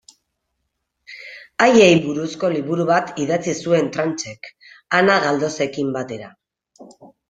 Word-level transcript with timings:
Haiei 1.65 1.91
buruzko 2.07 2.51
liburu 2.55 2.89
bat 2.93 3.13
idatzi 3.27 3.57
zuen 3.63 3.93
Tranchek, 3.95 4.53
Ana 5.03 5.23
Galdosekin 5.29 5.97
batera. 6.03 6.37